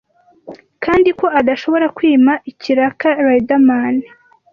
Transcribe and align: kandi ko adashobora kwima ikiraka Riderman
kandi 0.83 1.09
ko 1.19 1.25
adashobora 1.39 1.85
kwima 1.97 2.33
ikiraka 2.51 3.07
Riderman 3.25 3.95